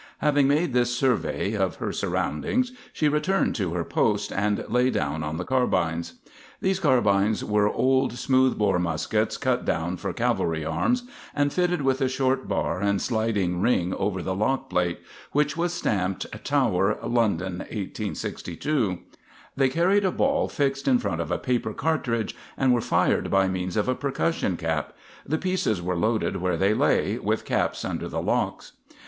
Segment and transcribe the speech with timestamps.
[0.17, 5.21] Having made this survey of her surroundings, she returned to her post and lay down
[5.21, 6.13] on the carbines.
[6.59, 11.03] These carbines were old smooth bore muskets cut down for cavalry arms
[11.35, 15.01] and fitted with a short bar and sliding ring over the lock plate,
[15.33, 19.01] which was stamped "Tower London, 1862."
[19.55, 23.47] They carried a ball fixed in front of a paper cartridge, and were fired by
[23.47, 24.93] means of a percussion cap.
[25.27, 28.71] The pieces were loaded where they lay, with caps under the locks.